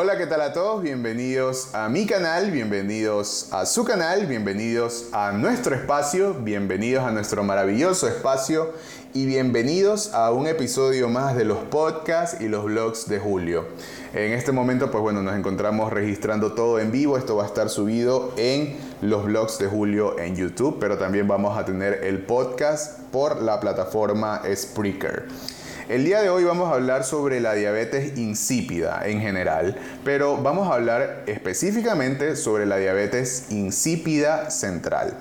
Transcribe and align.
Hola, 0.00 0.16
¿qué 0.16 0.28
tal 0.28 0.42
a 0.42 0.52
todos? 0.52 0.80
Bienvenidos 0.80 1.74
a 1.74 1.88
mi 1.88 2.06
canal, 2.06 2.52
bienvenidos 2.52 3.48
a 3.50 3.66
su 3.66 3.84
canal, 3.84 4.26
bienvenidos 4.26 5.06
a 5.10 5.32
nuestro 5.32 5.74
espacio, 5.74 6.34
bienvenidos 6.34 7.02
a 7.02 7.10
nuestro 7.10 7.42
maravilloso 7.42 8.06
espacio 8.06 8.74
y 9.12 9.26
bienvenidos 9.26 10.14
a 10.14 10.30
un 10.30 10.46
episodio 10.46 11.08
más 11.08 11.34
de 11.34 11.44
los 11.44 11.58
podcasts 11.58 12.40
y 12.40 12.46
los 12.46 12.66
vlogs 12.66 13.08
de 13.08 13.18
Julio. 13.18 13.64
En 14.14 14.34
este 14.34 14.52
momento, 14.52 14.88
pues 14.92 15.02
bueno, 15.02 15.20
nos 15.20 15.34
encontramos 15.34 15.92
registrando 15.92 16.52
todo 16.52 16.78
en 16.78 16.92
vivo. 16.92 17.18
Esto 17.18 17.34
va 17.34 17.42
a 17.42 17.46
estar 17.46 17.68
subido 17.68 18.32
en 18.36 18.76
los 19.02 19.24
vlogs 19.24 19.58
de 19.58 19.66
Julio 19.66 20.16
en 20.20 20.36
YouTube, 20.36 20.76
pero 20.78 20.96
también 20.96 21.26
vamos 21.26 21.58
a 21.58 21.64
tener 21.64 22.04
el 22.04 22.20
podcast 22.20 23.00
por 23.10 23.42
la 23.42 23.58
plataforma 23.58 24.42
Spreaker. 24.54 25.26
El 25.88 26.04
día 26.04 26.20
de 26.20 26.28
hoy 26.28 26.44
vamos 26.44 26.70
a 26.70 26.74
hablar 26.74 27.02
sobre 27.02 27.40
la 27.40 27.54
diabetes 27.54 28.18
insípida 28.18 29.00
en 29.06 29.22
general, 29.22 29.74
pero 30.04 30.36
vamos 30.36 30.70
a 30.70 30.74
hablar 30.74 31.22
específicamente 31.26 32.36
sobre 32.36 32.66
la 32.66 32.76
diabetes 32.76 33.46
insípida 33.48 34.50
central. 34.50 35.14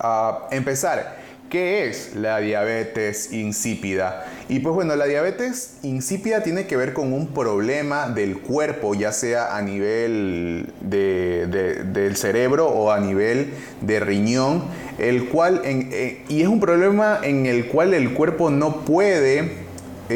A 0.00 0.48
empezar, 0.52 1.16
¿qué 1.50 1.86
es 1.86 2.16
la 2.16 2.38
diabetes 2.38 3.30
insípida? 3.34 4.24
Y 4.48 4.60
pues 4.60 4.74
bueno, 4.74 4.96
la 4.96 5.04
diabetes 5.04 5.76
insípida 5.82 6.42
tiene 6.42 6.66
que 6.66 6.78
ver 6.78 6.94
con 6.94 7.12
un 7.12 7.34
problema 7.34 8.08
del 8.08 8.38
cuerpo, 8.40 8.94
ya 8.94 9.12
sea 9.12 9.54
a 9.54 9.60
nivel 9.60 10.72
del 10.80 12.16
cerebro 12.16 12.68
o 12.68 12.90
a 12.90 13.00
nivel 13.00 13.52
de 13.82 14.00
riñón, 14.00 14.64
el 14.96 15.28
cual, 15.28 15.60
eh, 15.62 16.24
y 16.30 16.40
es 16.40 16.48
un 16.48 16.58
problema 16.58 17.20
en 17.22 17.44
el 17.44 17.66
cual 17.66 17.92
el 17.92 18.14
cuerpo 18.14 18.48
no 18.48 18.86
puede 18.86 19.63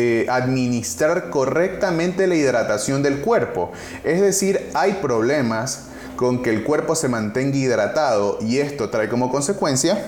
eh, 0.01 0.27
administrar 0.29 1.29
correctamente 1.29 2.29
la 2.29 2.37
hidratación 2.37 3.03
del 3.03 3.19
cuerpo. 3.19 3.73
Es 4.05 4.21
decir, 4.21 4.71
hay 4.75 4.93
problemas 5.03 5.87
con 6.15 6.41
que 6.41 6.51
el 6.51 6.63
cuerpo 6.63 6.95
se 6.95 7.09
mantenga 7.09 7.57
hidratado 7.57 8.39
y 8.41 8.59
esto 8.59 8.91
trae 8.91 9.09
como 9.09 9.29
consecuencia 9.33 10.05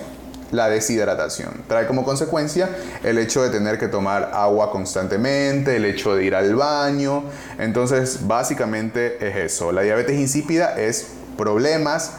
la 0.51 0.69
deshidratación. 0.69 1.65
Trae 1.67 1.87
como 1.87 2.05
consecuencia 2.05 2.69
el 3.03 3.17
hecho 3.17 3.43
de 3.43 3.49
tener 3.49 3.77
que 3.77 3.89
tomar 3.89 4.31
agua 4.33 4.71
constantemente, 4.71 5.75
el 5.75 5.83
hecho 5.83 6.15
de 6.15 6.23
ir 6.23 6.35
al 6.35 6.55
baño. 6.55 7.25
Entonces, 7.59 8.25
básicamente 8.25 9.27
es 9.27 9.35
eso. 9.35 9.73
La 9.73 9.81
diabetes 9.81 10.17
insípida 10.17 10.79
es 10.79 11.07
problemas 11.37 12.13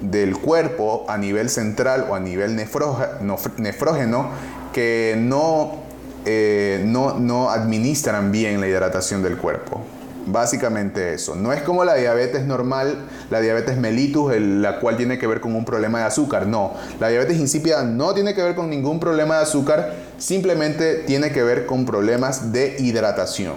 del 0.00 0.38
cuerpo 0.38 1.06
a 1.08 1.18
nivel 1.18 1.50
central 1.50 2.06
o 2.08 2.14
a 2.14 2.20
nivel 2.20 2.54
nefrógeno 2.54 4.30
que 4.72 5.16
no 5.18 5.85
eh, 6.26 6.82
no, 6.84 7.18
no 7.18 7.50
administran 7.50 8.32
bien 8.32 8.60
la 8.60 8.66
hidratación 8.66 9.22
del 9.22 9.36
cuerpo. 9.36 9.82
Básicamente 10.26 11.14
eso. 11.14 11.36
No 11.36 11.52
es 11.52 11.62
como 11.62 11.84
la 11.84 11.94
diabetes 11.94 12.44
normal, 12.44 13.06
la 13.30 13.40
diabetes 13.40 13.78
mellitus, 13.78 14.34
la 14.36 14.80
cual 14.80 14.96
tiene 14.96 15.18
que 15.18 15.28
ver 15.28 15.40
con 15.40 15.54
un 15.54 15.64
problema 15.64 16.00
de 16.00 16.06
azúcar. 16.06 16.48
No, 16.48 16.74
la 16.98 17.08
diabetes 17.08 17.38
insípida 17.38 17.84
no 17.84 18.12
tiene 18.12 18.34
que 18.34 18.42
ver 18.42 18.56
con 18.56 18.68
ningún 18.68 18.98
problema 18.98 19.36
de 19.36 19.42
azúcar, 19.42 19.94
simplemente 20.18 20.96
tiene 20.96 21.30
que 21.30 21.44
ver 21.44 21.64
con 21.64 21.86
problemas 21.86 22.52
de 22.52 22.74
hidratación. 22.80 23.54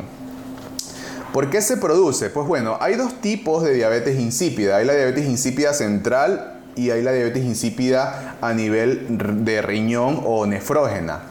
¿Por 1.33 1.49
qué 1.49 1.63
se 1.63 1.77
produce? 1.77 2.29
Pues 2.29 2.47
bueno, 2.47 2.77
hay 2.79 2.95
dos 2.95 3.19
tipos 3.19 3.63
de 3.63 3.73
diabetes 3.73 4.19
insípida. 4.19 4.77
Hay 4.77 4.85
la 4.85 4.93
diabetes 4.93 5.25
insípida 5.25 5.73
central 5.73 6.59
y 6.75 6.91
hay 6.91 7.01
la 7.01 7.13
diabetes 7.13 7.43
insípida 7.45 8.35
a 8.41 8.53
nivel 8.53 9.05
de 9.43 9.61
riñón 9.63 10.21
o 10.23 10.45
nefrógena. 10.45 11.21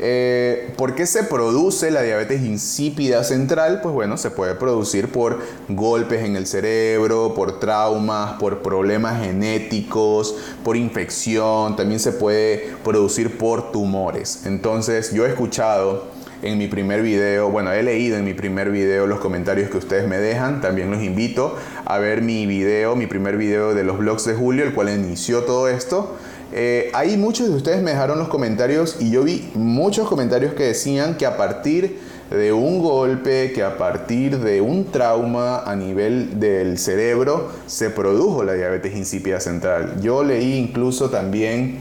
Eh, 0.00 0.72
¿Por 0.76 0.94
qué 0.94 1.06
se 1.06 1.22
produce 1.22 1.90
la 1.90 2.02
diabetes 2.02 2.42
insípida 2.42 3.24
central? 3.24 3.80
Pues 3.82 3.94
bueno, 3.94 4.16
se 4.18 4.30
puede 4.30 4.54
producir 4.54 5.10
por 5.10 5.40
golpes 5.68 6.24
en 6.24 6.36
el 6.36 6.46
cerebro, 6.46 7.34
por 7.34 7.58
traumas, 7.60 8.34
por 8.34 8.62
problemas 8.62 9.22
genéticos, 9.22 10.36
por 10.64 10.76
infección, 10.76 11.76
también 11.76 12.00
se 12.00 12.12
puede 12.12 12.74
producir 12.84 13.38
por 13.38 13.72
tumores. 13.72 14.42
Entonces 14.44 15.12
yo 15.12 15.24
he 15.24 15.30
escuchado 15.30 16.04
en 16.42 16.58
mi 16.58 16.68
primer 16.68 17.02
video, 17.02 17.50
bueno, 17.50 17.72
he 17.72 17.82
leído 17.82 18.18
en 18.18 18.24
mi 18.24 18.34
primer 18.34 18.70
video 18.70 19.06
los 19.06 19.20
comentarios 19.20 19.70
que 19.70 19.78
ustedes 19.78 20.06
me 20.06 20.18
dejan, 20.18 20.60
también 20.60 20.90
los 20.90 21.02
invito 21.02 21.56
a 21.84 21.98
ver 21.98 22.20
mi 22.20 22.46
video, 22.46 22.94
mi 22.94 23.06
primer 23.06 23.36
video 23.36 23.74
de 23.74 23.84
los 23.84 23.98
blogs 23.98 24.24
de 24.26 24.34
Julio, 24.34 24.64
el 24.64 24.74
cual 24.74 24.90
inició 24.90 25.44
todo 25.44 25.68
esto. 25.68 26.16
Eh, 26.52 26.90
ahí 26.94 27.16
muchos 27.16 27.48
de 27.48 27.54
ustedes 27.56 27.82
me 27.82 27.90
dejaron 27.90 28.18
los 28.18 28.28
comentarios 28.28 28.96
y 29.00 29.10
yo 29.10 29.24
vi 29.24 29.50
muchos 29.54 30.08
comentarios 30.08 30.54
que 30.54 30.64
decían 30.64 31.16
que 31.16 31.26
a 31.26 31.36
partir 31.36 31.98
de 32.30 32.52
un 32.52 32.82
golpe, 32.82 33.52
que 33.52 33.62
a 33.62 33.76
partir 33.76 34.38
de 34.38 34.60
un 34.60 34.86
trauma 34.86 35.60
a 35.60 35.76
nivel 35.76 36.40
del 36.40 36.78
cerebro 36.78 37.50
se 37.66 37.90
produjo 37.90 38.42
la 38.42 38.54
diabetes 38.54 38.96
insípida 38.96 39.40
central. 39.40 40.00
Yo 40.00 40.24
leí 40.24 40.54
incluso 40.54 41.10
también 41.10 41.78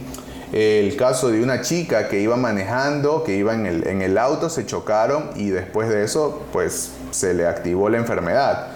el 0.51 0.95
caso 0.95 1.29
de 1.29 1.41
una 1.41 1.61
chica 1.61 2.07
que 2.07 2.21
iba 2.21 2.37
manejando, 2.37 3.23
que 3.23 3.35
iba 3.35 3.53
en 3.53 3.65
el, 3.65 3.87
en 3.87 4.01
el 4.01 4.17
auto, 4.17 4.49
se 4.49 4.65
chocaron 4.65 5.31
y 5.35 5.49
después 5.49 5.89
de 5.89 6.03
eso 6.03 6.43
pues 6.53 6.91
se 7.11 7.33
le 7.33 7.47
activó 7.47 7.89
la 7.89 7.97
enfermedad. 7.97 8.74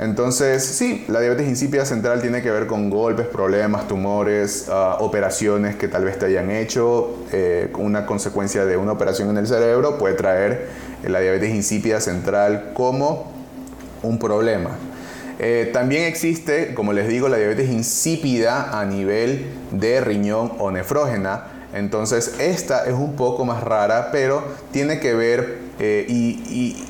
Entonces, 0.00 0.64
sí, 0.64 1.04
la 1.08 1.20
diabetes 1.20 1.48
insípida 1.48 1.84
central 1.84 2.20
tiene 2.20 2.40
que 2.40 2.52
ver 2.52 2.68
con 2.68 2.88
golpes, 2.88 3.26
problemas, 3.26 3.88
tumores, 3.88 4.68
ah, 4.70 4.98
operaciones 5.00 5.74
que 5.74 5.88
tal 5.88 6.04
vez 6.04 6.18
te 6.18 6.26
hayan 6.26 6.50
hecho. 6.52 7.16
Eh, 7.32 7.72
una 7.76 8.06
consecuencia 8.06 8.64
de 8.64 8.76
una 8.76 8.92
operación 8.92 9.28
en 9.30 9.38
el 9.38 9.48
cerebro 9.48 9.98
puede 9.98 10.14
traer 10.14 10.68
la 11.04 11.18
diabetes 11.18 11.52
insípida 11.52 12.00
central 12.00 12.70
como 12.74 13.32
un 14.04 14.20
problema. 14.20 14.70
Eh, 15.40 15.70
también 15.72 16.04
existe, 16.04 16.74
como 16.74 16.92
les 16.92 17.08
digo, 17.08 17.28
la 17.28 17.36
diabetes 17.36 17.68
insípida 17.68 18.78
a 18.78 18.84
nivel 18.84 19.46
de 19.72 20.00
riñón 20.00 20.52
o 20.58 20.70
nefrógena. 20.70 21.46
Entonces, 21.74 22.36
esta 22.38 22.86
es 22.86 22.94
un 22.94 23.16
poco 23.16 23.44
más 23.44 23.64
rara, 23.64 24.10
pero 24.12 24.44
tiene 24.70 25.00
que 25.00 25.14
ver 25.14 25.58
eh, 25.80 26.06
y 26.08 26.84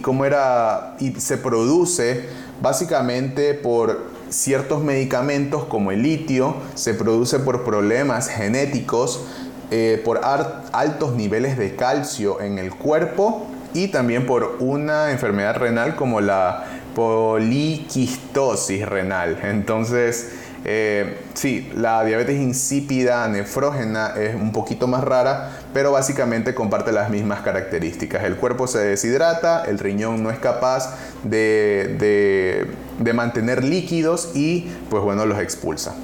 cómo 0.00 0.24
era 0.24 0.96
y 1.00 1.12
se 1.20 1.38
produce 1.38 2.28
básicamente 2.60 3.54
por 3.54 4.12
ciertos 4.28 4.82
medicamentos 4.82 5.64
como 5.64 5.92
el 5.92 6.02
litio, 6.02 6.56
se 6.74 6.94
produce 6.94 7.38
por 7.38 7.64
problemas 7.64 8.28
genéticos, 8.28 9.24
eh, 9.70 10.00
por 10.04 10.20
altos 10.24 11.14
niveles 11.14 11.56
de 11.56 11.76
calcio 11.76 12.40
en 12.40 12.58
el 12.58 12.74
cuerpo 12.74 13.46
y 13.72 13.88
también 13.88 14.26
por 14.26 14.56
una 14.60 15.10
enfermedad 15.10 15.56
renal 15.56 15.96
como 15.96 16.20
la 16.20 16.64
poliquistosis 16.94 18.86
renal. 18.86 19.38
Entonces, 19.42 20.32
eh, 20.64 21.18
sí, 21.34 21.70
la 21.76 22.04
diabetes 22.04 22.40
insípida 22.40 23.28
nefrógena 23.28 24.14
es 24.16 24.34
un 24.34 24.52
poquito 24.52 24.86
más 24.86 25.04
rara, 25.04 25.50
pero 25.72 25.92
básicamente 25.92 26.54
comparte 26.54 26.90
las 26.90 27.10
mismas 27.10 27.42
características. 27.42 28.24
El 28.24 28.36
cuerpo 28.36 28.66
se 28.66 28.78
deshidrata, 28.78 29.64
el 29.64 29.78
riñón 29.78 30.22
no 30.22 30.30
es 30.30 30.38
capaz 30.38 30.96
de, 31.22 32.66
de 32.98 33.12
mantener 33.12 33.62
líquidos 33.62 34.30
y 34.34 34.70
pues 34.88 35.02
bueno, 35.02 35.26
los 35.26 35.38
expulsa. 35.38 35.94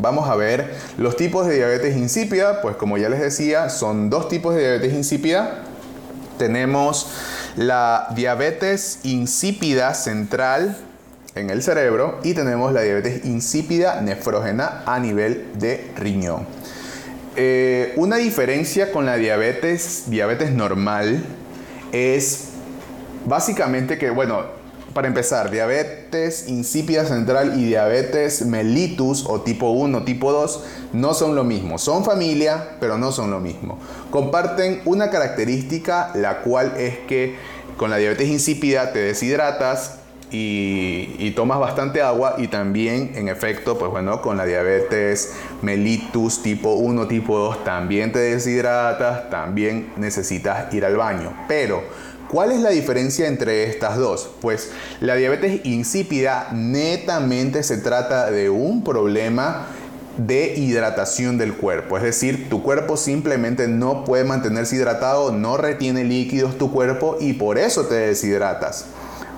Vamos 0.00 0.30
a 0.30 0.34
ver 0.34 0.74
los 0.96 1.14
tipos 1.16 1.46
de 1.46 1.56
diabetes 1.56 1.96
insípida, 1.96 2.62
pues 2.62 2.74
como 2.76 2.96
ya 2.96 3.10
les 3.10 3.20
decía, 3.20 3.68
son 3.68 4.08
dos 4.08 4.28
tipos 4.28 4.54
de 4.54 4.62
diabetes 4.62 4.94
insípida. 4.94 5.62
Tenemos 6.38 7.06
la 7.56 8.08
diabetes 8.14 9.00
insípida 9.02 9.92
central, 9.92 10.74
en 11.34 11.50
el 11.50 11.62
cerebro 11.62 12.18
y 12.22 12.34
tenemos 12.34 12.72
la 12.72 12.82
diabetes 12.82 13.24
insípida 13.24 14.00
nefrógena 14.00 14.82
a 14.86 14.98
nivel 14.98 15.46
de 15.58 15.90
riñón. 15.96 16.46
Eh, 17.36 17.92
una 17.96 18.16
diferencia 18.16 18.90
con 18.92 19.06
la 19.06 19.16
diabetes, 19.16 20.04
diabetes 20.08 20.52
normal 20.52 21.22
es 21.92 22.48
básicamente 23.26 23.98
que, 23.98 24.10
bueno, 24.10 24.44
para 24.92 25.06
empezar, 25.06 25.52
diabetes 25.52 26.48
insípida 26.48 27.04
central 27.04 27.60
y 27.60 27.64
diabetes 27.64 28.44
mellitus 28.44 29.24
o 29.24 29.42
tipo 29.42 29.70
1, 29.70 30.02
tipo 30.04 30.32
2 30.32 30.64
no 30.94 31.14
son 31.14 31.36
lo 31.36 31.44
mismo. 31.44 31.78
Son 31.78 32.04
familia, 32.04 32.76
pero 32.80 32.98
no 32.98 33.12
son 33.12 33.30
lo 33.30 33.38
mismo. 33.38 33.78
Comparten 34.10 34.82
una 34.84 35.10
característica, 35.10 36.10
la 36.14 36.40
cual 36.40 36.74
es 36.76 36.98
que 37.06 37.36
con 37.76 37.90
la 37.90 37.98
diabetes 37.98 38.28
insípida 38.28 38.92
te 38.92 38.98
deshidratas, 38.98 39.99
y, 40.30 41.30
tomas 41.32 41.58
bastante 41.58 42.02
agua 42.02 42.34
y 42.38 42.48
también 42.48 43.12
en 43.14 43.28
efecto, 43.28 43.78
pues 43.78 43.90
bueno, 43.90 44.20
con 44.20 44.36
la 44.36 44.44
diabetes 44.44 45.34
mellitus 45.62 46.42
tipo 46.42 46.74
1, 46.74 47.06
tipo 47.08 47.38
2, 47.38 47.64
también 47.64 48.12
te 48.12 48.18
deshidratas, 48.18 49.30
también 49.30 49.92
necesitas 49.96 50.72
ir 50.74 50.84
al 50.84 50.96
baño. 50.96 51.32
Pero, 51.48 51.82
¿cuál 52.28 52.52
es 52.52 52.60
la 52.60 52.70
diferencia 52.70 53.26
entre 53.28 53.64
estas 53.64 53.96
dos? 53.96 54.30
Pues 54.40 54.70
la 55.00 55.14
diabetes 55.14 55.64
insípida 55.64 56.48
netamente 56.52 57.62
se 57.62 57.78
trata 57.78 58.30
de 58.30 58.50
un 58.50 58.84
problema 58.84 59.68
de 60.16 60.54
hidratación 60.56 61.38
del 61.38 61.54
cuerpo. 61.54 61.96
Es 61.96 62.02
decir, 62.02 62.50
tu 62.50 62.62
cuerpo 62.62 62.96
simplemente 62.96 63.68
no 63.68 64.04
puede 64.04 64.24
mantenerse 64.24 64.76
hidratado, 64.76 65.32
no 65.32 65.56
retiene 65.56 66.04
líquidos 66.04 66.58
tu 66.58 66.70
cuerpo 66.72 67.16
y 67.20 67.34
por 67.34 67.56
eso 67.56 67.86
te 67.86 67.94
deshidratas. 67.94 68.86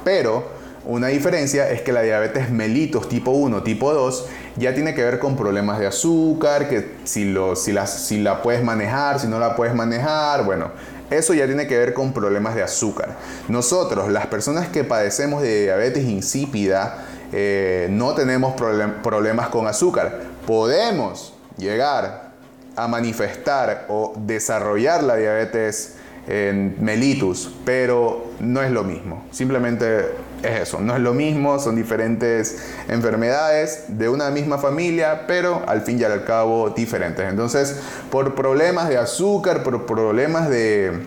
Pero 0.04 0.61
una 0.84 1.08
diferencia 1.08 1.70
es 1.70 1.82
que 1.82 1.92
la 1.92 2.02
diabetes 2.02 2.50
mellitus 2.50 3.08
tipo 3.08 3.30
1, 3.30 3.62
tipo 3.62 3.92
2, 3.92 4.26
ya 4.56 4.74
tiene 4.74 4.94
que 4.94 5.04
ver 5.04 5.18
con 5.18 5.36
problemas 5.36 5.78
de 5.78 5.86
azúcar, 5.86 6.68
que 6.68 6.96
si, 7.04 7.24
lo, 7.24 7.54
si, 7.56 7.72
la, 7.72 7.86
si 7.86 8.20
la 8.20 8.42
puedes 8.42 8.64
manejar, 8.64 9.20
si 9.20 9.28
no 9.28 9.38
la 9.38 9.54
puedes 9.54 9.74
manejar, 9.74 10.44
bueno, 10.44 10.70
eso 11.10 11.34
ya 11.34 11.46
tiene 11.46 11.66
que 11.66 11.78
ver 11.78 11.94
con 11.94 12.12
problemas 12.12 12.54
de 12.54 12.62
azúcar. 12.62 13.16
Nosotros, 13.48 14.10
las 14.10 14.26
personas 14.26 14.68
que 14.68 14.82
padecemos 14.82 15.42
de 15.42 15.62
diabetes 15.64 16.04
insípida, 16.04 17.06
eh, 17.32 17.88
no 17.90 18.14
tenemos 18.14 18.54
problemas 18.54 19.48
con 19.48 19.66
azúcar. 19.66 20.20
Podemos 20.46 21.34
llegar 21.56 22.32
a 22.76 22.88
manifestar 22.88 23.86
o 23.88 24.14
desarrollar 24.16 25.02
la 25.02 25.16
diabetes 25.16 25.96
en 26.26 26.76
mellitus, 26.80 27.52
pero 27.64 28.30
no 28.40 28.62
es 28.62 28.70
lo 28.70 28.84
mismo. 28.84 29.24
Simplemente 29.30 30.10
es 30.42 30.60
eso, 30.62 30.80
no 30.80 30.94
es 30.94 31.00
lo 31.00 31.14
mismo, 31.14 31.58
son 31.58 31.76
diferentes 31.76 32.58
enfermedades 32.88 33.84
de 33.88 34.08
una 34.08 34.30
misma 34.30 34.58
familia, 34.58 35.26
pero 35.26 35.62
al 35.66 35.82
fin 35.82 36.00
y 36.00 36.04
al 36.04 36.24
cabo 36.24 36.70
diferentes. 36.70 37.24
Entonces, 37.28 37.80
por 38.10 38.34
problemas 38.34 38.88
de 38.88 38.98
azúcar, 38.98 39.62
por 39.62 39.86
problemas 39.86 40.48
de, 40.48 41.00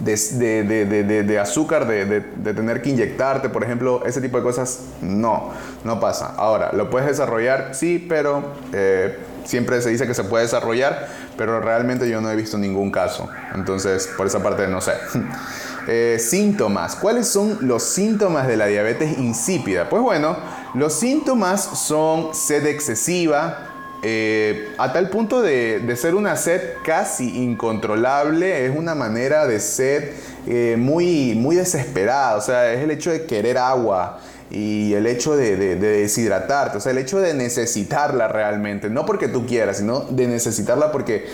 de, 0.00 1.38
azúcar, 1.40 1.86
de, 1.86 2.20
tener 2.54 2.82
que 2.82 2.90
inyectarte, 2.90 3.48
por 3.48 3.64
ejemplo, 3.64 4.02
ese 4.06 4.20
tipo 4.20 4.38
de 4.38 4.42
cosas, 4.42 4.80
no, 5.00 5.50
no 5.84 6.00
pasa. 6.00 6.34
Ahora, 6.36 6.72
¿lo 6.72 6.90
puedes 6.90 7.08
desarrollar? 7.08 7.74
Sí, 7.74 8.04
pero 8.08 8.54
eh, 8.72 9.18
siempre 9.44 9.80
se 9.82 9.90
dice 9.90 10.06
que 10.06 10.14
se 10.14 10.24
puede 10.24 10.44
desarrollar, 10.44 11.08
pero 11.36 11.60
realmente 11.60 12.08
yo 12.08 12.20
no 12.20 12.30
he 12.30 12.36
visto 12.36 12.58
ningún 12.58 12.90
caso. 12.90 13.28
Entonces, 13.54 14.08
por 14.16 14.26
esa 14.26 14.42
parte 14.42 14.66
no 14.68 14.80
sé. 14.80 14.92
Eh, 15.86 16.16
síntomas. 16.18 16.96
¿Cuáles 16.96 17.28
son 17.28 17.58
los 17.60 17.82
síntomas 17.82 18.46
de 18.46 18.56
la 18.56 18.66
diabetes 18.66 19.18
insípida? 19.18 19.88
Pues 19.88 20.02
bueno, 20.02 20.36
los 20.74 20.94
síntomas 20.94 21.62
son 21.62 22.34
sed 22.34 22.66
excesiva, 22.66 23.74
eh, 24.02 24.74
a 24.76 24.92
tal 24.92 25.08
punto 25.08 25.40
de, 25.40 25.94
ser 25.96 26.14
una 26.14 26.36
sed 26.36 26.60
casi 26.84 27.42
incontrolable, 27.42 28.66
es 28.66 28.76
una 28.76 28.94
manera 28.94 29.46
de 29.46 29.60
sed 29.60 30.12
eh, 30.46 30.76
muy, 30.78 31.34
muy 31.34 31.56
desesperada, 31.56 32.36
o 32.36 32.40
sea, 32.40 32.72
es 32.72 32.80
el 32.80 32.90
hecho 32.90 33.10
de 33.10 33.24
querer 33.24 33.56
agua 33.56 34.20
y 34.50 34.92
el 34.92 35.06
hecho 35.06 35.36
de, 35.36 35.56
de, 35.56 35.76
deshidratarte, 35.76 36.76
o 36.76 36.80
sea, 36.80 36.92
el 36.92 36.98
hecho 36.98 37.18
de 37.18 37.32
necesitarla 37.32 38.28
realmente, 38.28 38.90
no 38.90 39.06
porque 39.06 39.28
tú 39.28 39.46
quieras, 39.46 39.78
sino 39.78 40.00
de 40.00 40.26
necesitarla 40.26 40.92
porque 40.92 41.26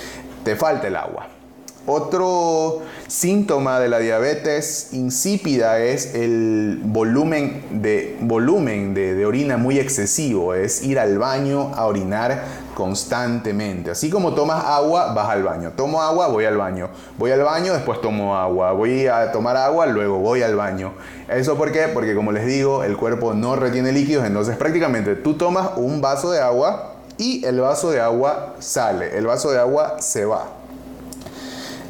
te 0.44 0.54
falta 0.54 0.86
el 0.86 0.94
agua. 0.94 1.39
Otro 1.92 2.82
síntoma 3.08 3.80
de 3.80 3.88
la 3.88 3.98
diabetes 3.98 4.90
insípida 4.92 5.80
es 5.80 6.14
el 6.14 6.80
volumen 6.84 7.82
de, 7.82 9.24
orina 9.26 9.56
muy 9.56 9.80
excesivo, 9.80 10.54
es 10.54 10.84
ir 10.84 11.00
al 11.00 11.18
baño 11.18 11.72
a 11.74 11.86
orinar 11.86 12.44
constantemente. 12.76 13.90
Así 13.90 14.08
como 14.08 14.34
tomas 14.34 14.64
agua, 14.64 15.12
vas 15.14 15.30
al 15.30 15.42
baño. 15.42 15.72
Tomo 15.74 16.00
agua, 16.00 16.28
voy 16.28 16.44
al 16.44 16.56
baño. 16.56 16.90
Voy 17.18 17.32
al 17.32 17.42
baño, 17.42 17.72
después 17.72 18.00
tomo 18.00 18.36
agua. 18.36 18.70
Voy 18.70 19.08
a 19.08 19.32
tomar 19.32 19.56
agua, 19.56 19.86
luego 19.86 20.18
voy 20.18 20.42
al 20.44 20.54
baño. 20.54 20.92
¿Eso 21.28 21.56
por 21.56 21.72
qué? 21.72 21.88
Porque 21.92 22.14
como 22.14 22.30
les 22.30 22.46
digo, 22.46 22.84
el 22.84 22.96
cuerpo 22.96 23.34
no 23.34 23.56
retiene 23.56 23.90
líquidos, 23.90 24.24
entonces 24.24 24.56
prácticamente 24.56 25.16
tú 25.16 25.34
tomas 25.34 25.70
un 25.74 26.00
vaso 26.00 26.30
de 26.30 26.40
agua 26.40 26.92
y 27.18 27.44
el 27.44 27.60
vaso 27.60 27.90
de 27.90 28.00
agua 28.00 28.54
sale, 28.60 29.18
el 29.18 29.26
vaso 29.26 29.50
de 29.50 29.58
agua 29.58 29.96
se 29.98 30.24
va. 30.24 30.59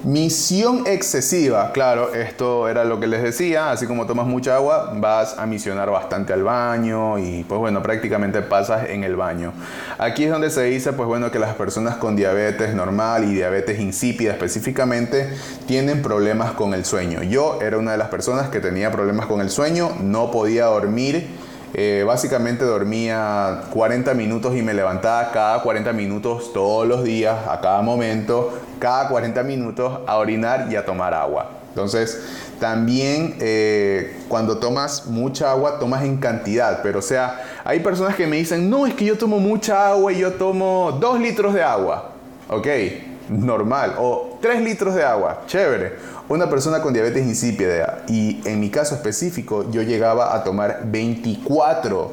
Misión 0.05 0.87
excesiva, 0.87 1.73
claro, 1.73 2.15
esto 2.15 2.69
era 2.69 2.85
lo 2.85 2.99
que 3.01 3.07
les 3.07 3.23
decía, 3.23 3.71
así 3.71 3.87
como 3.87 4.07
tomas 4.07 4.27
mucha 4.27 4.57
agua, 4.57 4.93
vas 4.97 5.39
a 5.39 5.45
misionar 5.45 5.91
bastante 5.91 6.33
al 6.33 6.43
baño 6.43 7.19
y 7.19 7.45
pues 7.45 7.59
bueno, 7.59 7.83
prácticamente 7.83 8.41
pasas 8.41 8.89
en 8.89 9.05
el 9.05 9.15
baño. 9.15 9.53
Aquí 9.99 10.25
es 10.25 10.31
donde 10.31 10.49
se 10.49 10.63
dice 10.63 10.95
pues 10.95 11.07
bueno 11.07 11.31
que 11.31 11.39
las 11.39 11.55
personas 11.55 11.97
con 11.97 12.17
diabetes 12.17 12.75
normal 12.75 13.25
y 13.25 13.35
diabetes 13.35 13.79
insípida 13.79 14.33
específicamente 14.33 15.37
tienen 15.67 16.01
problemas 16.01 16.53
con 16.53 16.73
el 16.73 16.87
sueño. 16.87 17.23
Yo 17.23 17.59
era 17.61 17.77
una 17.77 17.93
de 17.93 17.99
las 17.99 18.09
personas 18.09 18.49
que 18.49 18.61
tenía 18.61 18.91
problemas 18.91 19.27
con 19.27 19.43
el 19.43 19.51
sueño, 19.51 19.91
no 20.01 20.31
podía 20.31 20.65
dormir 20.65 21.29
eh, 21.75 22.05
básicamente 22.07 22.65
dormía 22.65 23.63
40 23.73 24.15
minutos 24.15 24.57
y 24.57 24.63
me 24.63 24.75
levantaba 24.75 25.31
cada 25.31 25.63
40 25.63 25.93
minutos 25.93 26.53
todos 26.53 26.87
los 26.87 27.05
días, 27.05 27.37
a 27.49 27.61
cada 27.61 27.81
momento, 27.83 28.53
cada 28.79 29.09
40 29.09 29.43
minutos 29.45 30.01
a 30.07 30.17
orinar 30.17 30.67
y 30.71 30.77
a 30.77 30.85
tomar 30.85 31.15
agua. 31.15 31.51
Entonces, 31.69 32.21
también 32.59 33.37
eh, 33.41 34.17
cuando 34.29 34.59
tomas 34.59 35.07
mucha 35.07 35.53
agua, 35.53 35.79
tomas 35.79 36.03
en 36.05 36.17
cantidad. 36.19 36.83
Pero 36.83 36.99
o 36.99 37.03
sea, 37.03 37.41
hay 37.65 37.81
personas 37.81 38.17
que 38.17 38.27
me 38.27 38.37
dicen, 38.37 38.69
no, 38.69 38.87
es 38.87 38.95
que 38.95 39.05
yo 39.05 39.17
tomo 39.17 39.39
mucha 39.39 39.89
agua 39.89 40.13
y 40.13 40.19
yo 40.19 40.33
tomo 40.33 40.99
2 41.01 41.21
litros 41.21 41.55
de 41.55 41.63
agua. 41.63 42.11
Ok, 42.49 42.67
normal. 43.29 43.95
3 44.41 44.63
litros 44.63 44.95
de 44.95 45.05
agua, 45.05 45.43
chévere. 45.47 45.95
Una 46.29 46.49
persona 46.49 46.81
con 46.81 46.93
diabetes 46.93 47.27
insípida 47.27 48.03
y 48.09 48.41
en 48.45 48.61
mi 48.61 48.71
caso 48.71 48.95
específico 48.95 49.71
yo 49.71 49.83
llegaba 49.83 50.35
a 50.35 50.45
tomar 50.45 50.83
24 50.85 52.13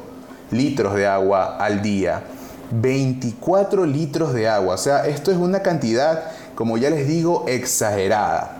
litros 0.50 0.94
de 0.94 1.06
agua 1.06 1.56
al 1.56 1.80
día. 1.80 2.22
24 2.70 3.86
litros 3.86 4.34
de 4.34 4.48
agua. 4.48 4.74
O 4.74 4.78
sea, 4.78 5.06
esto 5.06 5.30
es 5.30 5.38
una 5.38 5.60
cantidad, 5.60 6.24
como 6.54 6.76
ya 6.76 6.90
les 6.90 7.06
digo, 7.06 7.44
exagerada. 7.48 8.56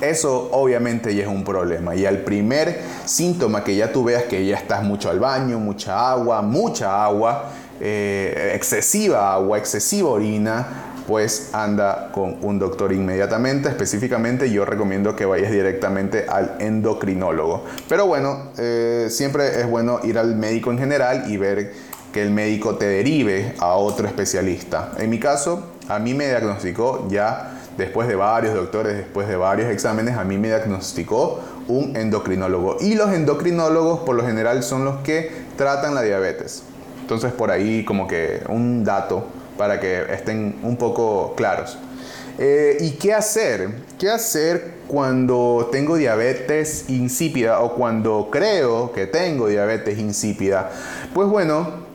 Eso 0.00 0.50
obviamente 0.52 1.14
ya 1.14 1.24
es 1.24 1.28
un 1.28 1.44
problema. 1.44 1.94
Y 1.94 2.06
al 2.06 2.18
primer 2.18 2.80
síntoma 3.04 3.64
que 3.64 3.76
ya 3.76 3.92
tú 3.92 4.04
veas 4.04 4.24
que 4.24 4.46
ya 4.46 4.56
estás 4.56 4.82
mucho 4.82 5.10
al 5.10 5.18
baño, 5.18 5.58
mucha 5.58 6.10
agua, 6.10 6.40
mucha 6.42 7.04
agua, 7.04 7.50
eh, 7.80 8.52
excesiva 8.54 9.34
agua, 9.34 9.58
excesiva 9.58 10.08
orina, 10.08 10.85
pues 11.06 11.50
anda 11.54 12.10
con 12.12 12.38
un 12.42 12.58
doctor 12.58 12.92
inmediatamente. 12.92 13.68
Específicamente 13.68 14.50
yo 14.50 14.64
recomiendo 14.64 15.14
que 15.14 15.24
vayas 15.24 15.50
directamente 15.50 16.26
al 16.28 16.56
endocrinólogo. 16.58 17.64
Pero 17.88 18.06
bueno, 18.06 18.50
eh, 18.58 19.06
siempre 19.10 19.60
es 19.60 19.68
bueno 19.68 20.00
ir 20.02 20.18
al 20.18 20.36
médico 20.36 20.70
en 20.70 20.78
general 20.78 21.30
y 21.30 21.36
ver 21.36 21.72
que 22.12 22.22
el 22.22 22.30
médico 22.30 22.76
te 22.76 22.86
derive 22.86 23.54
a 23.58 23.74
otro 23.74 24.06
especialista. 24.06 24.92
En 24.98 25.10
mi 25.10 25.20
caso, 25.20 25.64
a 25.88 25.98
mí 25.98 26.14
me 26.14 26.26
diagnosticó 26.26 27.06
ya 27.10 27.60
después 27.76 28.08
de 28.08 28.16
varios 28.16 28.54
doctores, 28.54 28.96
después 28.96 29.28
de 29.28 29.36
varios 29.36 29.70
exámenes, 29.70 30.16
a 30.16 30.24
mí 30.24 30.38
me 30.38 30.48
diagnosticó 30.48 31.40
un 31.68 31.96
endocrinólogo. 31.96 32.78
Y 32.80 32.94
los 32.94 33.12
endocrinólogos 33.12 34.00
por 34.00 34.16
lo 34.16 34.24
general 34.24 34.62
son 34.62 34.84
los 34.84 34.96
que 34.98 35.30
tratan 35.56 35.94
la 35.94 36.02
diabetes. 36.02 36.62
Entonces 37.00 37.32
por 37.32 37.50
ahí 37.50 37.84
como 37.84 38.08
que 38.08 38.42
un 38.48 38.82
dato 38.82 39.26
para 39.56 39.80
que 39.80 40.02
estén 40.12 40.58
un 40.62 40.76
poco 40.76 41.34
claros. 41.36 41.78
Eh, 42.38 42.76
¿Y 42.80 42.90
qué 42.92 43.14
hacer? 43.14 43.70
¿Qué 43.98 44.10
hacer 44.10 44.74
cuando 44.86 45.70
tengo 45.72 45.96
diabetes 45.96 46.90
insípida 46.90 47.60
o 47.60 47.74
cuando 47.74 48.28
creo 48.30 48.92
que 48.92 49.06
tengo 49.06 49.48
diabetes 49.48 49.98
insípida? 49.98 50.70
Pues 51.14 51.28
bueno, 51.28 51.86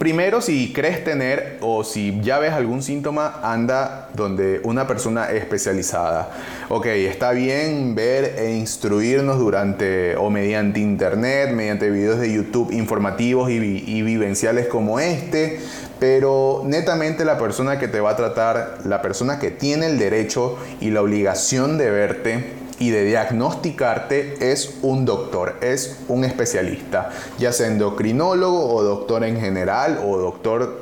Primero, 0.00 0.40
si 0.40 0.72
crees 0.72 1.04
tener 1.04 1.58
o 1.60 1.84
si 1.84 2.22
ya 2.22 2.38
ves 2.38 2.54
algún 2.54 2.82
síntoma, 2.82 3.38
anda 3.42 4.08
donde 4.14 4.62
una 4.64 4.86
persona 4.86 5.30
especializada. 5.30 6.30
Ok, 6.70 6.86
está 6.86 7.32
bien 7.32 7.94
ver 7.94 8.36
e 8.38 8.56
instruirnos 8.56 9.38
durante 9.38 10.16
o 10.16 10.30
mediante 10.30 10.80
internet, 10.80 11.52
mediante 11.52 11.90
videos 11.90 12.18
de 12.18 12.32
YouTube 12.32 12.72
informativos 12.72 13.50
y, 13.50 13.56
y 13.56 14.00
vivenciales 14.00 14.68
como 14.68 14.98
este, 15.00 15.60
pero 16.00 16.62
netamente 16.64 17.24
la 17.24 17.38
persona 17.38 17.78
que 17.78 17.86
te 17.86 18.00
va 18.00 18.10
a 18.10 18.16
tratar, 18.16 18.78
la 18.84 19.02
persona 19.02 19.38
que 19.38 19.50
tiene 19.50 19.86
el 19.86 19.98
derecho 19.98 20.58
y 20.80 20.90
la 20.90 21.02
obligación 21.02 21.78
de 21.78 21.90
verte, 21.90 22.60
y 22.80 22.90
de 22.90 23.04
diagnosticarte 23.04 24.52
es 24.52 24.78
un 24.80 25.04
doctor, 25.04 25.56
es 25.60 25.98
un 26.08 26.24
especialista, 26.24 27.10
ya 27.38 27.52
sea 27.52 27.66
endocrinólogo 27.66 28.74
o 28.74 28.82
doctor 28.82 29.22
en 29.22 29.38
general 29.38 30.00
o 30.02 30.16
doctor 30.16 30.80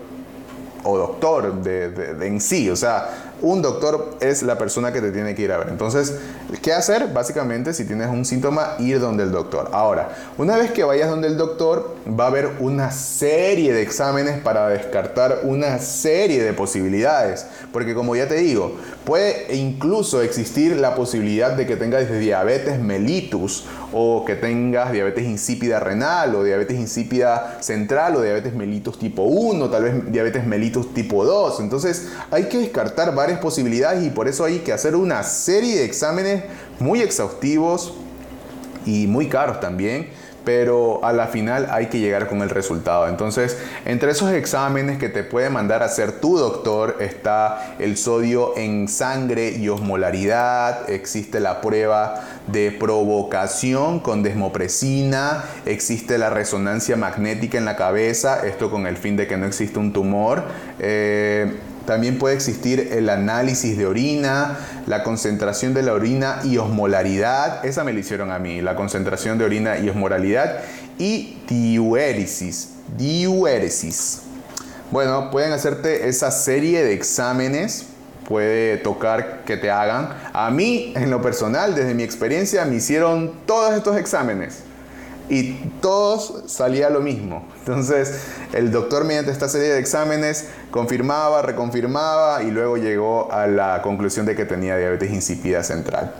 o 0.84 0.96
doctor 0.96 1.60
de, 1.60 2.24
en 2.24 2.40
sí, 2.40 2.70
o 2.70 2.76
sea, 2.76 3.27
un 3.40 3.62
doctor 3.62 4.16
es 4.20 4.42
la 4.42 4.58
persona 4.58 4.92
que 4.92 5.00
te 5.00 5.12
tiene 5.12 5.34
que 5.34 5.42
ir 5.42 5.52
a 5.52 5.58
ver. 5.58 5.68
Entonces, 5.68 6.14
¿qué 6.62 6.72
hacer? 6.72 7.12
Básicamente, 7.12 7.72
si 7.72 7.84
tienes 7.84 8.08
un 8.08 8.24
síntoma, 8.24 8.74
ir 8.78 9.00
donde 9.00 9.24
el 9.24 9.32
doctor. 9.32 9.70
Ahora, 9.72 10.10
una 10.36 10.56
vez 10.56 10.72
que 10.72 10.84
vayas 10.84 11.08
donde 11.08 11.28
el 11.28 11.36
doctor, 11.36 11.96
va 12.08 12.24
a 12.24 12.28
haber 12.28 12.50
una 12.58 12.90
serie 12.90 13.72
de 13.72 13.82
exámenes 13.82 14.40
para 14.40 14.68
descartar 14.68 15.40
una 15.44 15.78
serie 15.78 16.42
de 16.42 16.52
posibilidades. 16.52 17.46
Porque 17.72 17.94
como 17.94 18.16
ya 18.16 18.28
te 18.28 18.36
digo, 18.36 18.76
puede 19.04 19.54
incluso 19.54 20.22
existir 20.22 20.76
la 20.76 20.94
posibilidad 20.94 21.52
de 21.52 21.66
que 21.66 21.76
tengas 21.76 22.10
diabetes 22.10 22.78
mellitus 22.80 23.64
o 23.92 24.24
que 24.24 24.34
tengas 24.34 24.92
diabetes 24.92 25.24
insípida 25.24 25.80
renal 25.80 26.34
o 26.34 26.44
diabetes 26.44 26.78
insípida 26.78 27.58
central 27.60 28.16
o 28.16 28.22
diabetes 28.22 28.54
mellitus 28.54 28.98
tipo 28.98 29.22
1, 29.22 29.70
tal 29.70 29.82
vez 29.82 30.12
diabetes 30.12 30.46
mellitus 30.46 30.92
tipo 30.92 31.24
2. 31.24 31.60
Entonces, 31.60 32.08
hay 32.30 32.44
que 32.44 32.58
descartar 32.58 33.14
varias 33.14 33.40
posibilidades 33.40 34.04
y 34.04 34.10
por 34.10 34.28
eso 34.28 34.44
hay 34.44 34.58
que 34.58 34.72
hacer 34.72 34.94
una 34.94 35.22
serie 35.22 35.78
de 35.78 35.84
exámenes 35.84 36.44
muy 36.78 37.00
exhaustivos 37.00 37.94
y 38.84 39.06
muy 39.06 39.28
caros 39.28 39.60
también 39.60 40.08
pero 40.44 41.04
a 41.04 41.12
la 41.12 41.26
final 41.26 41.68
hay 41.70 41.86
que 41.86 41.98
llegar 41.98 42.28
con 42.28 42.42
el 42.42 42.50
resultado. 42.50 43.08
Entonces, 43.08 43.58
entre 43.84 44.12
esos 44.12 44.32
exámenes 44.32 44.98
que 44.98 45.08
te 45.08 45.22
puede 45.22 45.50
mandar 45.50 45.82
a 45.82 45.86
hacer 45.86 46.20
tu 46.20 46.38
doctor 46.38 46.96
está 47.00 47.74
el 47.78 47.96
sodio 47.96 48.56
en 48.56 48.88
sangre 48.88 49.50
y 49.50 49.68
osmolaridad, 49.68 50.88
existe 50.90 51.40
la 51.40 51.60
prueba 51.60 52.24
de 52.46 52.70
provocación 52.72 54.00
con 54.00 54.22
desmopresina, 54.22 55.44
existe 55.66 56.18
la 56.18 56.30
resonancia 56.30 56.96
magnética 56.96 57.58
en 57.58 57.64
la 57.64 57.76
cabeza, 57.76 58.46
esto 58.46 58.70
con 58.70 58.86
el 58.86 58.96
fin 58.96 59.16
de 59.16 59.26
que 59.26 59.36
no 59.36 59.46
exista 59.46 59.80
un 59.80 59.92
tumor. 59.92 60.44
Eh, 60.78 61.52
también 61.88 62.18
puede 62.18 62.34
existir 62.34 62.90
el 62.92 63.08
análisis 63.08 63.78
de 63.78 63.86
orina, 63.86 64.58
la 64.86 65.02
concentración 65.02 65.72
de 65.72 65.82
la 65.82 65.94
orina 65.94 66.40
y 66.44 66.58
osmolaridad. 66.58 67.64
Esa 67.64 67.82
me 67.82 67.94
la 67.94 68.00
hicieron 68.00 68.30
a 68.30 68.38
mí, 68.38 68.60
la 68.60 68.76
concentración 68.76 69.38
de 69.38 69.46
orina 69.46 69.78
y 69.78 69.88
osmolaridad. 69.88 70.58
Y 70.98 71.38
diuéresis. 71.48 72.74
Diuéresis. 72.98 74.20
Bueno, 74.90 75.30
pueden 75.30 75.52
hacerte 75.52 76.08
esa 76.08 76.30
serie 76.30 76.84
de 76.84 76.92
exámenes. 76.92 77.86
Puede 78.28 78.76
tocar 78.76 79.44
que 79.46 79.56
te 79.56 79.70
hagan. 79.70 80.10
A 80.34 80.50
mí, 80.50 80.92
en 80.94 81.10
lo 81.10 81.22
personal, 81.22 81.74
desde 81.74 81.94
mi 81.94 82.02
experiencia, 82.02 82.66
me 82.66 82.76
hicieron 82.76 83.32
todos 83.46 83.72
estos 83.72 83.96
exámenes 83.96 84.67
y 85.28 85.54
todos 85.80 86.44
salía 86.46 86.90
lo 86.90 87.00
mismo. 87.00 87.46
Entonces 87.60 88.20
el 88.52 88.70
doctor 88.70 89.04
mediante 89.04 89.30
esta 89.30 89.48
serie 89.48 89.68
de 89.68 89.78
exámenes 89.78 90.48
confirmaba, 90.70 91.42
reconfirmaba 91.42 92.42
y 92.42 92.50
luego 92.50 92.76
llegó 92.76 93.30
a 93.32 93.46
la 93.46 93.82
conclusión 93.82 94.26
de 94.26 94.34
que 94.34 94.44
tenía 94.44 94.76
diabetes 94.76 95.12
insípida 95.12 95.62
central. 95.62 96.14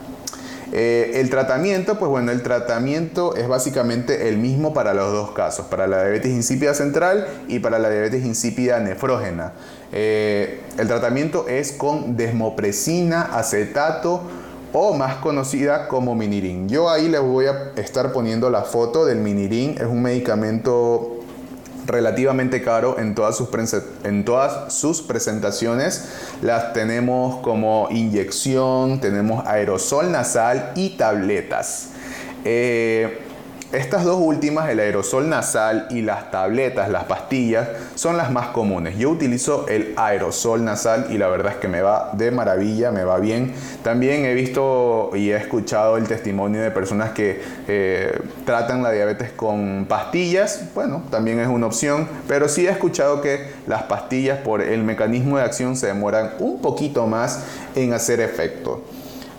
Eh, 0.70 1.12
el 1.14 1.30
tratamiento, 1.30 1.98
pues 1.98 2.10
bueno, 2.10 2.30
el 2.30 2.42
tratamiento 2.42 3.34
es 3.36 3.48
básicamente 3.48 4.28
el 4.28 4.36
mismo 4.36 4.74
para 4.74 4.92
los 4.92 5.12
dos 5.12 5.30
casos, 5.30 5.66
para 5.66 5.86
la 5.86 6.02
diabetes 6.02 6.30
insípida 6.30 6.74
central 6.74 7.26
y 7.48 7.60
para 7.60 7.78
la 7.78 7.88
diabetes 7.88 8.24
insípida 8.24 8.78
nefrógena. 8.78 9.54
Eh, 9.92 10.60
el 10.76 10.86
tratamiento 10.86 11.48
es 11.48 11.72
con 11.72 12.18
desmopresina, 12.18 13.22
acetato, 13.22 14.22
o 14.72 14.94
más 14.94 15.16
conocida 15.16 15.88
como 15.88 16.14
Minirin. 16.14 16.68
Yo 16.68 16.90
ahí 16.90 17.08
les 17.08 17.20
voy 17.20 17.46
a 17.46 17.72
estar 17.76 18.12
poniendo 18.12 18.50
la 18.50 18.62
foto 18.62 19.04
del 19.04 19.18
Minirin. 19.18 19.76
Es 19.78 19.87
un 19.87 20.02
medicamento 20.02 21.18
relativamente 21.87 22.62
caro 22.62 22.98
en 22.98 23.14
todas 23.14 23.37
sus, 23.37 23.48
en 24.04 24.25
todas 24.25 24.72
sus 24.75 25.02
presentaciones. 25.02 26.08
Las 26.42 26.72
tenemos 26.72 27.40
como 27.42 27.88
inyección, 27.90 29.00
tenemos 29.00 29.46
aerosol 29.46 30.12
nasal 30.12 30.72
y 30.75 30.90
tabletas. 30.90 31.88
Eh, 32.44 33.27
estas 33.72 34.04
dos 34.04 34.18
últimas, 34.18 34.70
el 34.70 34.80
aerosol 34.80 35.28
nasal 35.28 35.88
y 35.90 36.00
las 36.00 36.30
tabletas, 36.30 36.88
las 36.88 37.04
pastillas, 37.04 37.68
son 37.96 38.16
las 38.16 38.30
más 38.30 38.48
comunes. 38.48 38.96
Yo 38.96 39.10
utilizo 39.10 39.66
el 39.68 39.92
aerosol 39.96 40.64
nasal 40.64 41.08
y 41.10 41.18
la 41.18 41.28
verdad 41.28 41.52
es 41.52 41.58
que 41.58 41.68
me 41.68 41.82
va 41.82 42.10
de 42.14 42.30
maravilla, 42.30 42.90
me 42.90 43.04
va 43.04 43.18
bien. 43.18 43.52
También 43.82 44.25
he 44.25 44.32
visto 44.32 45.10
y 45.14 45.32
he 45.32 45.37
escuchado 45.37 45.98
el 45.98 46.08
testimonio 46.08 46.62
de 46.62 46.70
personas 46.70 47.10
que 47.10 47.42
eh, 47.66 48.18
tratan 48.46 48.82
la 48.82 48.90
diabetes 48.90 49.32
con 49.32 49.84
pastillas. 49.87 50.62
Bueno, 50.75 51.02
también 51.10 51.38
es 51.38 51.48
una 51.48 51.66
opción, 51.66 52.08
pero 52.26 52.48
sí 52.48 52.66
he 52.66 52.70
escuchado 52.70 53.20
que 53.20 53.50
las 53.66 53.82
pastillas 53.82 54.38
por 54.38 54.62
el 54.62 54.82
mecanismo 54.82 55.37
de 55.37 55.42
acción 55.42 55.76
se 55.76 55.88
demoran 55.88 56.30
un 56.38 56.62
poquito 56.62 57.06
más 57.06 57.44
en 57.75 57.92
hacer 57.92 58.20
efecto. 58.20 58.82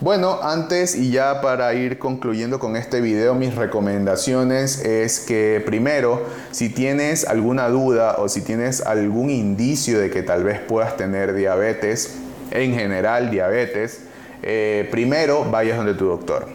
Bueno, 0.00 0.38
antes 0.42 0.94
y 0.94 1.10
ya 1.10 1.42
para 1.42 1.74
ir 1.74 1.98
concluyendo 1.98 2.58
con 2.58 2.74
este 2.74 3.02
video, 3.02 3.34
mis 3.34 3.54
recomendaciones 3.54 4.82
es 4.82 5.20
que 5.20 5.62
primero, 5.66 6.22
si 6.52 6.70
tienes 6.70 7.26
alguna 7.26 7.68
duda 7.68 8.16
o 8.16 8.30
si 8.30 8.40
tienes 8.40 8.80
algún 8.80 9.28
indicio 9.28 10.00
de 10.00 10.08
que 10.08 10.22
tal 10.22 10.42
vez 10.42 10.58
puedas 10.58 10.96
tener 10.96 11.34
diabetes, 11.34 12.14
en 12.50 12.72
general 12.72 13.30
diabetes, 13.30 14.00
eh, 14.42 14.88
primero 14.90 15.44
vayas 15.50 15.76
donde 15.76 15.92
tu 15.92 16.06
doctor. 16.06 16.46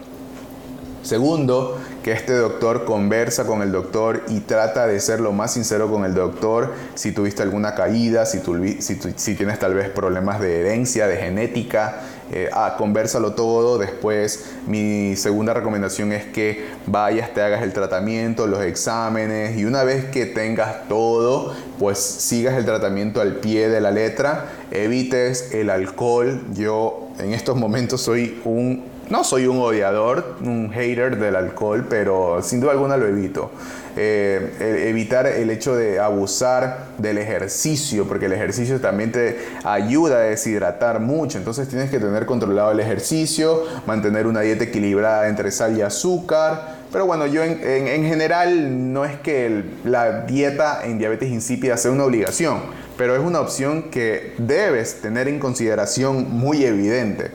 Segundo, 1.04 1.80
que 2.04 2.14
este 2.14 2.34
doctor 2.34 2.84
conversa 2.84 3.46
con 3.46 3.62
el 3.62 3.72
doctor 3.72 4.24
y 4.28 4.40
trata 4.40 4.88
de 4.88 5.00
ser 5.00 5.20
lo 5.20 5.34
más 5.34 5.54
sincero 5.54 5.88
con 5.88 6.04
el 6.04 6.16
doctor. 6.16 6.74
Si 6.96 7.12
tuviste 7.12 7.44
alguna 7.44 7.76
caída, 7.76 8.26
si, 8.26 8.42
si 8.80 9.36
tienes 9.36 9.60
tal 9.60 9.76
vez 9.76 9.90
problemas 9.90 10.40
de 10.40 10.62
herencia, 10.62 11.06
de 11.06 11.18
genética, 11.18 12.02
eh, 12.32 12.50
ah, 12.54 12.76
conversalo 12.78 13.34
todo. 13.34 13.78
Después, 13.78 14.52
mi 14.68 15.16
segunda 15.16 15.54
recomendación 15.54 16.12
es 16.12 16.26
que 16.26 16.66
vayas, 16.88 17.34
te 17.34 17.42
hagas 17.42 17.64
el 17.64 17.74
tratamiento, 17.74 18.48
los 18.48 18.62
exámenes 18.64 19.58
y 19.58 19.66
una 19.66 19.84
vez 19.84 20.06
que 20.06 20.26
tengas 20.26 20.88
todo, 20.88 21.54
pues 21.78 22.00
sigas 22.00 22.58
el 22.58 22.66
tratamiento 22.66 23.22
al 23.22 23.36
pie 23.36 23.70
de 23.70 23.82
la 23.82 23.92
letra. 23.92 24.46
Evites 24.72 25.54
el 25.54 25.70
alcohol. 25.70 26.42
Yo 26.54 27.10
en 27.20 27.34
estos 27.34 27.56
momentos 27.56 28.02
soy 28.02 28.42
un 28.44 28.95
no 29.10 29.24
soy 29.24 29.48
un 29.48 29.60
odiador, 29.60 30.36
un 30.42 30.72
hater 30.72 31.18
del 31.18 31.36
alcohol, 31.36 31.86
pero 31.90 32.42
sin 32.42 32.60
duda 32.60 32.72
alguna 32.72 32.98
lo 32.98 33.08
evito. 33.08 33.52
Eh, 33.98 34.54
e, 34.60 34.90
evitar 34.90 35.26
el 35.26 35.50
hecho 35.50 35.74
de 35.76 36.00
abusar 36.00 36.88
del 36.98 37.18
ejercicio, 37.18 38.06
porque 38.06 38.26
el 38.26 38.34
ejercicio 38.34 38.82
también 38.82 39.14
te 39.14 39.38
ayuda 39.64 40.18
a 40.18 40.20
deshidratar 40.20 41.00
mucho, 41.00 41.38
entonces 41.38 41.70
tienes 41.70 41.90
que 41.90 42.00
tener 42.00 42.26
controlado 42.26 42.72
el 42.72 42.80
ejercicio, 42.82 43.64
mantener 43.86 44.28
una 44.28 44.42
dieta 44.42 44.66
equilibrada 44.66 45.30
entre 45.30 45.50
sal 45.50 45.78
y 45.78 45.82
azúcar, 45.82 46.76
pero 46.92 47.06
bueno, 47.06 47.26
yo 47.26 47.44
en, 47.44 48.04
general 48.06 48.94
no 48.94 49.06
es 49.06 49.18
que 49.20 49.64
la 49.84 50.22
dieta 50.22 50.86
en 50.86 50.98
diabetes 50.98 51.30
insípida 51.30 51.78
sea 51.78 51.92
una 51.92 52.06
obligación, 52.06 52.62
pero 52.98 53.16
es 53.16 53.22
una 53.22 53.42
opción 53.42 53.84
que 53.92 54.34
debes 54.38 55.02
tener 55.02 55.28
en 55.28 55.40
consideración 55.40 56.32
muy 56.32 56.64
evidente. 56.64 57.32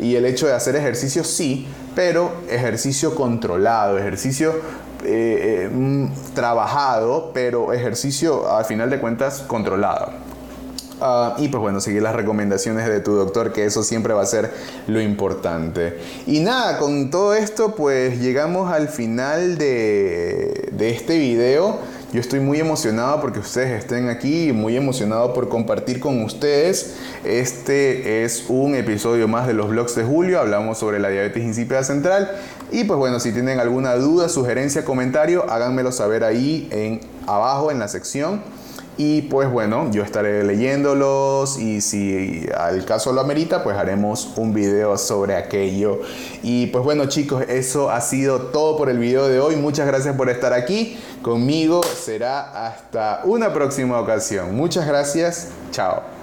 Y 0.00 0.16
el 0.16 0.24
hecho 0.24 0.46
de 0.46 0.54
hacer 0.54 0.76
ejercicio 0.76 1.24
sí, 1.24 1.66
pero 1.94 2.32
ejercicio 2.48 3.14
controlado, 3.14 3.98
ejercicio 3.98 4.54
eh, 5.04 5.66
eh, 5.66 5.70
mm, 5.72 6.34
trabajado, 6.34 7.30
pero 7.32 7.72
ejercicio 7.72 8.50
al 8.50 8.64
final 8.64 8.90
de 8.90 8.98
cuentas 8.98 9.44
controlado. 9.46 10.10
Ah, 11.02 11.34
y 11.38 11.48
pues 11.48 11.60
bueno, 11.60 11.80
seguir 11.80 12.02
las 12.02 12.14
recomendaciones 12.14 12.86
de 12.86 13.00
tu 13.00 13.12
doctor, 13.12 13.52
que 13.52 13.64
eso 13.64 13.82
siempre 13.82 14.12
va 14.12 14.22
a 14.22 14.26
ser 14.26 14.52
lo 14.86 15.00
importante. 15.00 15.98
Y 16.26 16.40
nada, 16.40 16.78
con 16.78 17.10
todo 17.10 17.34
esto 17.34 17.74
pues 17.74 18.20
llegamos 18.20 18.70
al 18.70 18.88
final 18.88 19.56
de, 19.56 20.68
de 20.72 20.90
este 20.90 21.18
video. 21.18 21.78
Yo 22.12 22.18
estoy 22.18 22.40
muy 22.40 22.58
emocionado 22.58 23.20
porque 23.20 23.38
ustedes 23.38 23.70
estén 23.78 24.08
aquí 24.08 24.48
y 24.48 24.52
muy 24.52 24.76
emocionado 24.76 25.32
por 25.32 25.48
compartir 25.48 26.00
con 26.00 26.24
ustedes. 26.24 26.96
Este 27.22 28.24
es 28.24 28.46
un 28.48 28.74
episodio 28.74 29.28
más 29.28 29.46
de 29.46 29.54
los 29.54 29.68
blogs 29.68 29.94
de 29.94 30.02
Julio. 30.02 30.40
Hablamos 30.40 30.78
sobre 30.78 30.98
la 30.98 31.08
diabetes 31.08 31.44
insípida 31.44 31.84
central. 31.84 32.28
Y 32.72 32.82
pues 32.82 32.98
bueno, 32.98 33.20
si 33.20 33.30
tienen 33.30 33.60
alguna 33.60 33.94
duda, 33.94 34.28
sugerencia, 34.28 34.84
comentario, 34.84 35.48
háganmelo 35.48 35.92
saber 35.92 36.24
ahí 36.24 36.68
en 36.72 37.00
abajo 37.28 37.70
en 37.70 37.78
la 37.78 37.86
sección. 37.86 38.42
Y 39.02 39.22
pues 39.22 39.50
bueno, 39.50 39.90
yo 39.90 40.02
estaré 40.02 40.44
leyéndolos 40.44 41.58
y 41.58 41.80
si 41.80 42.46
al 42.54 42.84
caso 42.84 43.14
lo 43.14 43.22
amerita, 43.22 43.64
pues 43.64 43.74
haremos 43.78 44.34
un 44.36 44.52
video 44.52 44.98
sobre 44.98 45.36
aquello. 45.36 46.02
Y 46.42 46.66
pues 46.66 46.84
bueno 46.84 47.06
chicos, 47.06 47.44
eso 47.48 47.90
ha 47.90 48.02
sido 48.02 48.48
todo 48.48 48.76
por 48.76 48.90
el 48.90 48.98
video 48.98 49.26
de 49.26 49.40
hoy. 49.40 49.56
Muchas 49.56 49.86
gracias 49.86 50.14
por 50.16 50.28
estar 50.28 50.52
aquí 50.52 50.98
conmigo. 51.22 51.80
Será 51.82 52.66
hasta 52.66 53.22
una 53.24 53.54
próxima 53.54 53.98
ocasión. 53.98 54.54
Muchas 54.54 54.86
gracias. 54.86 55.48
Chao. 55.70 56.19